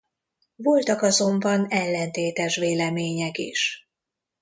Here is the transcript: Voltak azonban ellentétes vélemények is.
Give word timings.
Voltak 0.55 1.01
azonban 1.01 1.67
ellentétes 1.69 2.55
vélemények 2.55 3.37
is. 3.37 3.89